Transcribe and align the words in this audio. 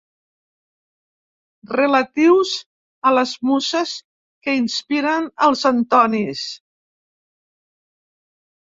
Relatius 1.79 2.55
a 3.11 3.13
les 3.19 3.35
muses 3.51 3.93
que 4.49 4.59
inspiren 4.63 5.31
els 5.51 5.65
Antonis. 5.75 6.51